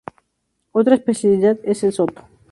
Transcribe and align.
Otra 0.71 0.95
especialidad 0.95 1.59
es 1.63 1.83
el 1.83 1.93
soto. 1.93 2.23